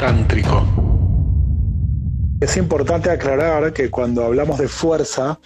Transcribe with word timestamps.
tántrico. 0.00 0.66
Es 2.40 2.56
importante 2.56 3.10
aclarar 3.10 3.74
que 3.74 3.90
cuando 3.90 4.24
hablamos 4.24 4.58
de 4.58 4.66
fuerza, 4.66 5.38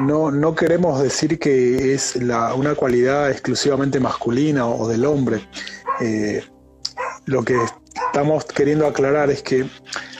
no, 0.00 0.30
no 0.30 0.54
queremos 0.54 1.02
decir 1.02 1.38
que 1.38 1.92
es 1.92 2.16
una 2.16 2.74
cualidad 2.74 3.30
exclusivamente 3.30 4.00
masculina 4.00 4.66
o, 4.66 4.88
del 4.88 5.04
hombre. 5.04 5.46
Eh, 6.00 6.42
lo 7.26 7.44
que 7.44 7.54
estamos 8.06 8.46
queriendo 8.46 8.86
aclarar 8.86 9.30
es 9.30 9.42
que 9.42 9.68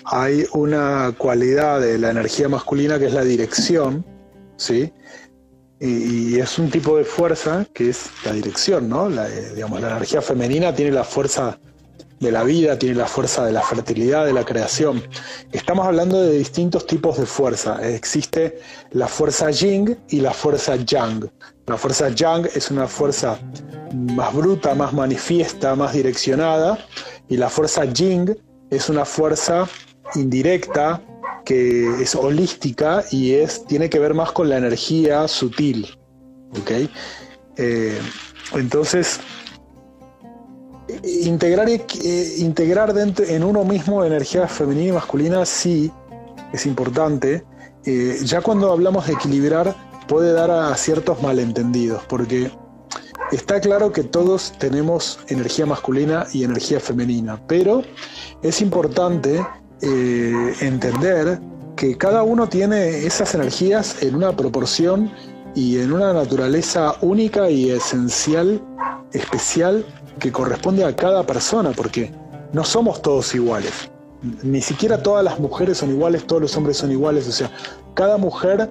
hay 0.04 0.44
una 0.52 1.14
cualidad 1.16 1.80
de 1.80 1.98
la 1.98 2.10
energía 2.10 2.50
masculina 2.50 2.98
que 2.98 3.06
es 3.06 3.14
la 3.14 3.24
dirección, 3.24 4.04
¿sí? 4.56 4.92
Y, 5.80 6.38
es 6.38 6.58
un 6.58 6.70
tipo 6.70 6.96
de 6.98 7.04
fuerza 7.04 7.66
que 7.72 7.88
es 7.88 8.10
la 8.24 8.32
dirección, 8.32 8.88
¿no? 8.88 9.08
La, 9.08 9.28
eh, 9.28 9.52
digamos, 9.54 9.80
la 9.80 9.96
energía 9.96 10.20
femenina 10.20 10.74
tiene 10.74 10.92
la 10.92 11.04
fuerza 11.04 11.58
de 12.22 12.30
la 12.30 12.44
vida, 12.44 12.78
tiene 12.78 12.94
la 12.94 13.06
fuerza 13.06 13.44
de 13.44 13.52
la 13.52 13.62
fertilidad, 13.62 14.24
de 14.24 14.32
la 14.32 14.44
creación. 14.44 15.02
Estamos 15.50 15.86
hablando 15.86 16.22
de 16.22 16.38
distintos 16.38 16.86
tipos 16.86 17.18
de 17.18 17.26
fuerza. 17.26 17.80
Existe 17.82 18.60
la 18.92 19.08
fuerza 19.08 19.50
yin 19.50 19.98
y 20.08 20.20
la 20.20 20.32
fuerza 20.32 20.76
yang. 20.76 21.28
La 21.66 21.76
fuerza 21.76 22.08
yang 22.10 22.46
es 22.54 22.70
una 22.70 22.86
fuerza 22.86 23.38
más 23.92 24.32
bruta, 24.34 24.74
más 24.74 24.92
manifiesta, 24.92 25.74
más 25.74 25.92
direccionada, 25.94 26.78
y 27.28 27.36
la 27.36 27.48
fuerza 27.48 27.82
Jing 27.92 28.36
es 28.70 28.88
una 28.88 29.04
fuerza 29.04 29.68
indirecta 30.14 31.02
que 31.44 32.02
es 32.02 32.14
holística 32.14 33.04
y 33.10 33.32
es, 33.34 33.66
tiene 33.66 33.90
que 33.90 33.98
ver 33.98 34.14
más 34.14 34.32
con 34.32 34.48
la 34.48 34.58
energía 34.58 35.26
sutil. 35.26 35.88
Eh, 37.56 37.98
entonces, 38.54 39.20
integrar, 41.02 41.68
eh, 41.68 42.34
integrar 42.38 42.92
dentro, 42.94 43.24
en 43.24 43.44
uno 43.44 43.64
mismo 43.64 44.04
energía 44.04 44.46
femenina 44.48 44.88
y 44.88 44.92
masculina 44.92 45.44
sí 45.44 45.90
es 46.52 46.66
importante. 46.66 47.44
Eh, 47.84 48.18
ya 48.24 48.40
cuando 48.40 48.70
hablamos 48.70 49.06
de 49.06 49.14
equilibrar 49.14 49.74
puede 50.06 50.32
dar 50.32 50.50
a 50.50 50.76
ciertos 50.76 51.20
malentendidos, 51.22 52.02
porque 52.08 52.50
está 53.32 53.60
claro 53.60 53.92
que 53.92 54.04
todos 54.04 54.52
tenemos 54.58 55.18
energía 55.28 55.66
masculina 55.66 56.26
y 56.32 56.44
energía 56.44 56.80
femenina, 56.80 57.40
pero 57.46 57.82
es 58.42 58.60
importante 58.60 59.44
eh, 59.80 60.54
entender 60.60 61.40
que 61.76 61.96
cada 61.96 62.22
uno 62.22 62.48
tiene 62.48 63.04
esas 63.06 63.34
energías 63.34 64.02
en 64.02 64.14
una 64.14 64.36
proporción 64.36 65.10
y 65.54 65.78
en 65.78 65.92
una 65.92 66.12
naturaleza 66.12 66.94
única 67.00 67.50
y 67.50 67.70
esencial, 67.70 68.62
especial, 69.12 69.84
que 70.18 70.32
corresponde 70.32 70.84
a 70.84 70.94
cada 70.94 71.24
persona, 71.24 71.72
porque 71.72 72.10
no 72.52 72.64
somos 72.64 73.02
todos 73.02 73.34
iguales. 73.34 73.72
Ni 74.42 74.60
siquiera 74.60 75.02
todas 75.02 75.24
las 75.24 75.40
mujeres 75.40 75.78
son 75.78 75.90
iguales, 75.90 76.26
todos 76.26 76.42
los 76.42 76.56
hombres 76.56 76.76
son 76.76 76.92
iguales, 76.92 77.26
o 77.28 77.32
sea, 77.32 77.50
cada 77.94 78.16
mujer 78.16 78.70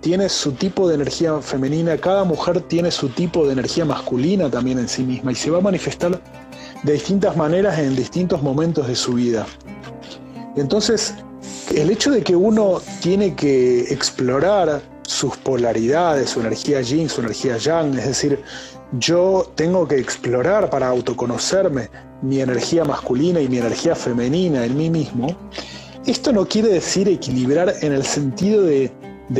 tiene 0.00 0.28
su 0.28 0.52
tipo 0.52 0.88
de 0.88 0.94
energía 0.94 1.40
femenina, 1.40 1.96
cada 1.98 2.24
mujer 2.24 2.60
tiene 2.62 2.90
su 2.90 3.08
tipo 3.08 3.46
de 3.46 3.52
energía 3.52 3.84
masculina 3.84 4.48
también 4.48 4.78
en 4.78 4.88
sí 4.88 5.02
misma 5.02 5.32
y 5.32 5.34
se 5.34 5.50
va 5.50 5.58
a 5.58 5.60
manifestar 5.60 6.20
de 6.82 6.92
distintas 6.92 7.36
maneras 7.36 7.78
en 7.78 7.96
distintos 7.96 8.42
momentos 8.42 8.86
de 8.86 8.94
su 8.94 9.14
vida. 9.14 9.46
Entonces, 10.56 11.14
el 11.74 11.90
hecho 11.90 12.10
de 12.10 12.22
que 12.22 12.36
uno 12.36 12.80
tiene 13.00 13.34
que 13.34 13.92
explorar 13.92 14.80
sus 15.02 15.36
polaridades, 15.38 16.30
su 16.30 16.40
energía 16.40 16.80
yin, 16.80 17.08
su 17.08 17.20
energía 17.20 17.56
yang, 17.56 17.98
es 17.98 18.06
decir, 18.06 18.42
yo 18.92 19.52
tengo 19.54 19.86
que 19.86 19.98
explorar 19.98 20.70
para 20.70 20.88
autoconocerme 20.88 21.90
mi 22.22 22.40
energía 22.40 22.84
masculina 22.84 23.40
y 23.40 23.48
mi 23.48 23.58
energía 23.58 23.94
femenina 23.94 24.64
en 24.64 24.76
mí 24.76 24.90
mismo, 24.90 25.36
esto 26.06 26.32
no 26.32 26.46
quiere 26.46 26.68
decir 26.68 27.08
equilibrar 27.08 27.74
en 27.82 27.92
el 27.92 28.04
sentido 28.04 28.64
de 28.64 28.90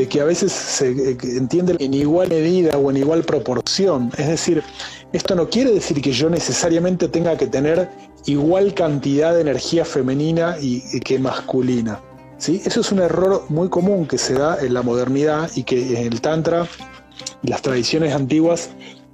que 0.07 0.21
a 0.21 0.25
veces 0.25 0.51
se 0.51 0.91
eh, 0.91 1.17
entiende 1.23 1.75
en 1.79 1.93
igual 1.93 2.29
medida 2.29 2.77
o 2.77 2.91
en 2.91 2.97
igual 2.97 3.23
proporción. 3.23 4.11
Es 4.17 4.27
decir, 4.27 4.63
esto 5.11 5.33
no 5.33 5.49
quiere 5.49 5.71
decir 5.71 5.99
que 6.01 6.11
yo 6.11 6.29
necesariamente 6.29 7.07
tenga 7.07 7.35
que 7.35 7.47
tener 7.47 7.89
igual 8.25 8.73
cantidad 8.75 9.33
de 9.33 9.41
energía 9.41 9.83
femenina 9.83 10.57
y, 10.61 10.99
que 10.99 11.17
masculina. 11.17 11.99
¿sí? 12.37 12.61
Eso 12.65 12.81
es 12.81 12.91
un 12.91 12.99
error 12.99 13.45
muy 13.49 13.69
común 13.69 14.05
que 14.05 14.19
se 14.19 14.35
da 14.35 14.57
en 14.61 14.75
la 14.75 14.83
modernidad 14.83 15.49
y 15.55 15.63
que 15.63 15.99
en 15.99 16.13
el 16.13 16.21
Tantra 16.21 16.67
y 17.41 17.47
las 17.47 17.61
tradiciones 17.61 18.13
antiguas 18.13 18.69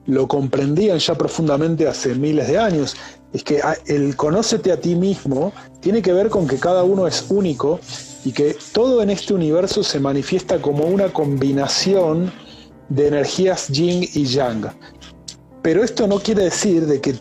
lo 0.07 0.27
comprendían 0.27 0.99
ya 0.99 1.15
profundamente 1.15 1.87
hace 1.87 2.15
miles 2.15 2.47
de 2.47 2.57
años. 2.57 2.95
Es 3.33 3.43
que 3.43 3.61
el 3.87 4.15
conócete 4.15 4.71
a 4.71 4.79
ti 4.79 4.95
mismo 4.95 5.51
tiene 5.81 6.01
que 6.01 6.13
ver 6.13 6.29
con 6.29 6.47
que 6.47 6.57
cada 6.57 6.83
uno 6.83 7.07
es 7.07 7.25
único 7.29 7.79
y 8.23 8.31
que 8.31 8.55
todo 8.73 9.01
en 9.01 9.09
este 9.09 9.33
universo 9.33 9.83
se 9.83 9.99
manifiesta 9.99 10.61
como 10.61 10.85
una 10.85 11.11
combinación 11.11 12.31
de 12.89 13.07
energías 13.07 13.67
yin 13.69 14.07
y 14.13 14.25
yang. 14.25 14.69
Pero 15.61 15.83
esto 15.83 16.07
no 16.07 16.19
quiere 16.19 16.43
decir 16.43 16.85
de 16.85 17.01
que, 17.01 17.15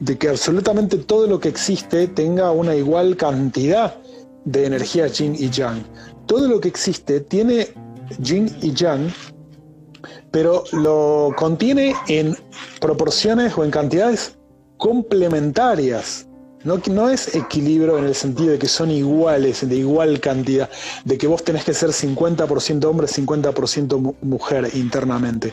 de 0.00 0.18
que 0.18 0.28
absolutamente 0.28 0.96
todo 0.98 1.26
lo 1.26 1.38
que 1.38 1.50
existe 1.50 2.08
tenga 2.08 2.50
una 2.50 2.74
igual 2.74 3.16
cantidad 3.16 3.96
de 4.44 4.66
energías 4.66 5.18
yin 5.18 5.34
y 5.38 5.50
yang. 5.50 5.84
Todo 6.26 6.48
lo 6.48 6.60
que 6.60 6.68
existe 6.68 7.20
tiene 7.20 7.68
yin 8.18 8.50
y 8.62 8.72
yang, 8.72 9.12
pero 10.34 10.64
lo 10.72 11.32
contiene 11.36 11.94
en 12.08 12.36
proporciones 12.80 13.56
o 13.56 13.62
en 13.62 13.70
cantidades 13.70 14.36
complementarias. 14.78 16.26
No, 16.64 17.08
es 17.08 17.36
equilibrio 17.36 17.98
en 17.98 18.06
el 18.06 18.16
sentido 18.16 18.50
de 18.50 18.58
que 18.58 18.66
son 18.66 18.90
iguales, 18.90 19.68
de 19.68 19.76
igual 19.76 20.18
cantidad, 20.18 20.68
de 21.04 21.18
que 21.18 21.28
vos 21.28 21.44
tenés 21.44 21.62
que 21.62 21.72
ser 21.72 21.90
50% 21.90 22.84
hombre, 22.84 23.06
50% 23.06 24.16
mujer 24.22 24.68
internamente. 24.74 25.52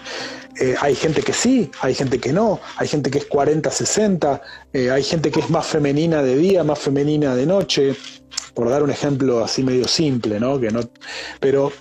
Eh, 0.60 0.74
hay 0.82 0.96
gente 0.96 1.22
que 1.22 1.34
sí, 1.34 1.70
hay 1.82 1.94
gente 1.94 2.20
que 2.20 2.34
no, 2.34 2.60
hay 2.78 2.88
gente 2.88 3.12
que 3.12 3.20
es 3.20 3.30
40-60, 3.30 4.42
eh, 4.74 4.90
hay 4.90 5.04
gente 5.04 5.30
que 5.30 5.42
es 5.42 5.50
más 5.52 5.68
femenina 5.68 6.24
de 6.24 6.38
día, 6.38 6.64
más 6.64 6.80
femenina 6.80 7.36
de 7.36 7.46
noche, 7.46 7.96
por 8.56 8.70
dar 8.70 8.82
un 8.82 8.90
ejemplo 8.90 9.44
así 9.44 9.62
medio 9.64 9.88
simple, 9.88 10.40
¿no? 10.40 10.60
Que 10.60 10.72
no 10.72 10.80
pero 11.40 11.72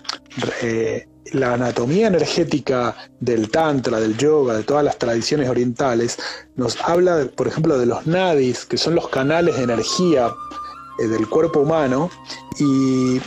eh, 0.63 1.07
la 1.33 1.55
anatomía 1.55 2.09
energética 2.09 2.97
del 3.21 3.51
tantra, 3.51 4.01
del 4.01 4.17
yoga, 4.17 4.57
de 4.57 4.65
todas 4.65 4.85
las 4.85 4.99
tradiciones 4.99 5.49
orientales, 5.49 6.19
nos 6.57 6.81
habla, 6.83 7.29
por 7.35 7.49
ejemplo, 7.49 7.79
de 7.79 7.87
los 7.87 8.07
nadis, 8.07 8.65
que 8.65 8.77
son 8.77 8.95
los 8.95 9.09
canales 9.09 9.57
de 9.57 9.65
energía 9.65 10.31
eh, 10.99 11.07
del 11.07 11.29
cuerpo 11.29 11.61
humano, 11.61 12.11
y 12.59 13.21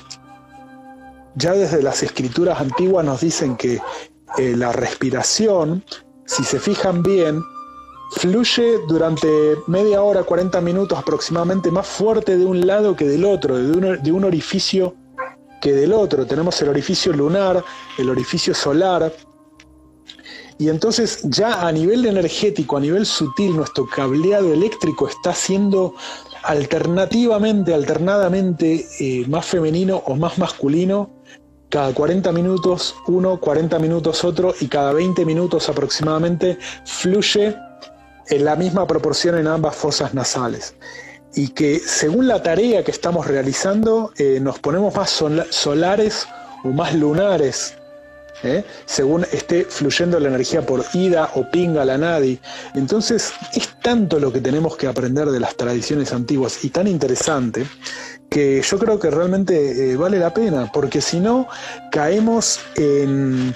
ya 1.35 1.53
desde 1.53 1.81
las 1.81 2.03
escrituras 2.03 2.59
antiguas 2.59 3.05
nos 3.05 3.21
dicen 3.21 3.55
que 3.55 3.79
eh, 4.37 4.55
la 4.55 4.71
respiración, 4.71 5.83
si 6.25 6.43
se 6.43 6.59
fijan 6.59 7.03
bien, 7.03 7.41
fluye 8.17 8.79
durante 8.87 9.27
media 9.67 10.01
hora, 10.01 10.23
40 10.23 10.61
minutos 10.61 10.97
aproximadamente, 10.97 11.71
más 11.71 11.87
fuerte 11.87 12.37
de 12.37 12.45
un 12.45 12.65
lado 12.65 12.95
que 12.95 13.07
del 13.07 13.25
otro, 13.25 13.57
de 13.57 14.11
un 14.11 14.23
orificio 14.23 14.95
que 15.63 15.73
del 15.73 15.93
otro. 15.93 16.27
Tenemos 16.27 16.61
el 16.61 16.67
orificio 16.67 17.13
lunar, 17.13 17.63
el 17.97 18.09
orificio 18.09 18.53
solar. 18.53 19.13
Y 20.59 20.67
entonces 20.67 21.21
ya 21.23 21.65
a 21.65 21.71
nivel 21.71 22.05
energético, 22.05 22.75
a 22.75 22.81
nivel 22.81 23.05
sutil, 23.05 23.55
nuestro 23.55 23.87
cableado 23.87 24.51
eléctrico 24.51 25.07
está 25.07 25.33
siendo 25.33 25.95
alternativamente, 26.43 27.73
alternadamente 27.73 28.85
eh, 28.99 29.25
más 29.27 29.45
femenino 29.45 30.03
o 30.05 30.17
más 30.17 30.37
masculino. 30.37 31.09
Cada 31.69 31.93
40 31.93 32.33
minutos 32.33 32.93
uno, 33.07 33.39
40 33.39 33.79
minutos 33.79 34.25
otro 34.25 34.53
y 34.59 34.67
cada 34.67 34.91
20 34.91 35.23
minutos 35.25 35.69
aproximadamente 35.69 36.57
fluye 36.85 37.55
en 38.27 38.45
la 38.45 38.57
misma 38.57 38.85
proporción 38.85 39.37
en 39.37 39.47
ambas 39.47 39.75
fosas 39.75 40.13
nasales 40.13 40.75
y 41.35 41.49
que 41.49 41.79
según 41.79 42.27
la 42.27 42.41
tarea 42.43 42.83
que 42.83 42.91
estamos 42.91 43.27
realizando 43.27 44.11
eh, 44.17 44.39
nos 44.41 44.59
ponemos 44.59 44.93
más 44.95 45.09
solares 45.49 46.27
o 46.63 46.69
más 46.69 46.93
lunares, 46.93 47.75
¿eh? 48.43 48.63
según 48.85 49.25
esté 49.31 49.65
fluyendo 49.65 50.19
la 50.19 50.29
energía 50.29 50.65
por 50.65 50.85
ida 50.93 51.31
o 51.35 51.49
pinga 51.49 51.83
la 51.85 51.97
nadi. 51.97 52.39
Entonces 52.75 53.33
es 53.53 53.69
tanto 53.81 54.19
lo 54.19 54.31
que 54.31 54.41
tenemos 54.41 54.77
que 54.77 54.87
aprender 54.87 55.29
de 55.29 55.39
las 55.39 55.55
tradiciones 55.55 56.13
antiguas 56.13 56.63
y 56.63 56.69
tan 56.69 56.87
interesante 56.87 57.65
que 58.29 58.61
yo 58.61 58.79
creo 58.79 58.99
que 58.99 59.11
realmente 59.11 59.91
eh, 59.91 59.95
vale 59.95 60.17
la 60.17 60.33
pena, 60.33 60.71
porque 60.71 61.01
si 61.01 61.19
no 61.19 61.47
caemos 61.91 62.59
en 62.75 63.53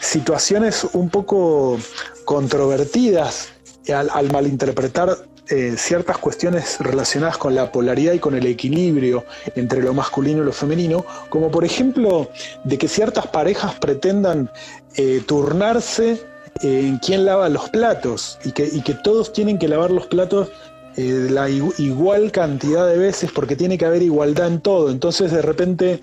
situaciones 0.00 0.86
un 0.92 1.08
poco 1.08 1.78
controvertidas 2.24 3.48
al, 3.88 4.10
al 4.12 4.30
malinterpretar 4.30 5.16
eh, 5.50 5.74
ciertas 5.76 6.18
cuestiones 6.18 6.78
relacionadas 6.80 7.38
con 7.38 7.54
la 7.54 7.72
polaridad 7.72 8.12
y 8.12 8.18
con 8.18 8.34
el 8.34 8.46
equilibrio 8.46 9.24
entre 9.54 9.82
lo 9.82 9.94
masculino 9.94 10.42
y 10.42 10.46
lo 10.46 10.52
femenino, 10.52 11.04
como 11.30 11.50
por 11.50 11.64
ejemplo 11.64 12.30
de 12.64 12.78
que 12.78 12.88
ciertas 12.88 13.26
parejas 13.28 13.74
pretendan 13.76 14.50
eh, 14.96 15.22
turnarse 15.26 16.20
en 16.62 16.98
quién 16.98 17.24
lava 17.24 17.48
los 17.48 17.68
platos 17.70 18.38
y 18.44 18.52
que, 18.52 18.68
y 18.70 18.82
que, 18.82 18.94
todos 18.94 19.32
tienen 19.32 19.58
que 19.58 19.68
lavar 19.68 19.90
los 19.90 20.06
platos 20.06 20.50
eh, 20.96 21.28
la 21.30 21.48
igual 21.48 22.32
cantidad 22.32 22.84
de 22.88 22.98
veces 22.98 23.30
porque 23.30 23.54
tiene 23.54 23.78
que 23.78 23.86
haber 23.86 24.02
igualdad 24.02 24.48
en 24.48 24.60
todo. 24.60 24.90
Entonces 24.90 25.30
de 25.30 25.42
repente 25.42 26.00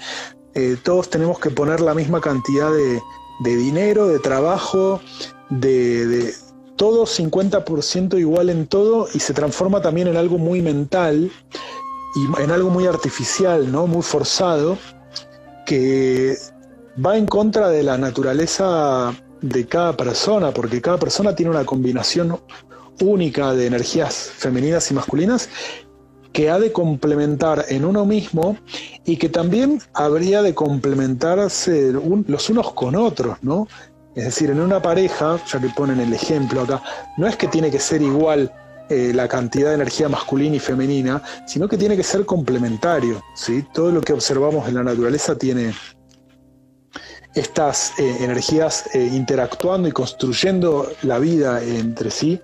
eh, 0.53 0.77
todos 0.81 1.09
tenemos 1.09 1.37
que 1.37 1.49
poner 1.49 1.81
la 1.81 1.93
misma 1.93 2.21
cantidad 2.21 2.71
de, 2.71 3.01
dinero, 3.43 4.07
de 4.07 4.19
trabajo, 4.19 5.01
de 5.49 6.33
todo 6.75 7.05
50% 7.05 8.19
igual 8.19 8.49
en 8.49 8.67
todo 8.67 9.07
y 9.13 9.19
se 9.19 9.33
transforma 9.33 9.81
también 9.81 10.07
en 10.07 10.17
algo 10.17 10.37
muy 10.37 10.61
mental 10.61 11.31
y 12.15 12.41
en 12.41 12.51
algo 12.51 12.69
muy 12.69 12.85
artificial, 12.85 13.71
¿no? 13.71 13.87
Muy 13.87 14.01
forzado, 14.01 14.77
que 15.65 16.37
va 17.03 17.17
en 17.17 17.25
contra 17.25 17.69
de 17.69 17.83
la 17.83 17.97
naturaleza 17.97 19.13
de 19.41 19.65
cada 19.67 19.95
persona, 19.95 20.51
porque 20.51 20.81
cada 20.81 20.97
persona 20.97 21.35
tiene 21.35 21.51
una 21.51 21.65
combinación 21.65 22.39
única 23.01 23.53
de 23.53 23.67
energías 23.67 24.15
femeninas 24.15 24.89
y 24.91 24.93
masculinas 24.93 25.49
que 26.31 26.49
ha 26.49 26.59
de 26.59 26.71
complementar 26.71 27.65
en 27.69 27.85
uno 27.85 28.05
mismo 28.05 28.57
y 29.05 29.17
que 29.17 29.29
también 29.29 29.81
habría 29.93 30.41
de 30.41 30.53
complementarse 30.53 31.93
los 31.93 32.49
unos 32.49 32.73
con 32.73 32.95
otros, 32.95 33.37
¿no? 33.41 33.67
Es 34.15 34.23
decir, 34.23 34.49
en 34.49 34.61
una 34.61 34.81
pareja, 34.81 35.37
ya 35.45 35.59
que 35.59 35.67
ponen 35.69 35.99
el 35.99 36.13
ejemplo 36.13 36.61
acá, 36.61 36.81
no 37.17 37.27
es 37.27 37.35
que 37.35 37.47
tiene 37.47 37.69
que 37.69 37.79
ser 37.79 38.01
igual 38.01 38.51
eh, 38.87 39.11
la 39.13 39.27
cantidad 39.27 39.69
de 39.69 39.75
energía 39.75 40.07
masculina 40.07 40.55
y 40.55 40.59
femenina, 40.59 41.21
sino 41.45 41.67
que 41.67 41.77
tiene 41.77 41.97
que 41.97 42.03
ser 42.03 42.25
complementario. 42.25 43.21
¿sí? 43.35 43.65
Todo 43.73 43.91
lo 43.91 43.99
que 43.99 44.13
observamos 44.13 44.69
en 44.69 44.75
la 44.75 44.83
naturaleza 44.83 45.37
tiene 45.37 45.73
estas 47.33 47.99
eh, 47.99 48.17
energías 48.21 48.85
eh, 48.93 49.09
interactuando 49.11 49.89
y 49.89 49.91
construyendo 49.91 50.89
la 51.01 51.19
vida 51.19 51.61
entre 51.61 52.09
sí 52.09 52.39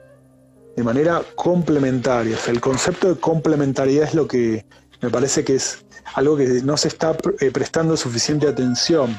de 0.75 0.83
manera 0.83 1.21
complementaria. 1.35 2.37
el 2.47 2.59
concepto 2.59 3.13
de 3.13 3.19
complementariedad 3.19 4.09
es 4.09 4.13
lo 4.13 4.27
que 4.27 4.65
me 5.01 5.09
parece 5.09 5.45
que 5.45 5.55
es 5.55 5.85
algo 6.15 6.35
que 6.35 6.61
no 6.63 6.75
se 6.75 6.89
está 6.89 7.13
prestando 7.53 7.95
suficiente 7.95 8.47
atención 8.47 9.17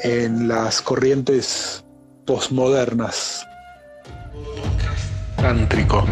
en 0.00 0.48
las 0.48 0.80
corrientes 0.82 1.84
posmodernas. 2.26 3.46
Tántrico. 5.36 6.04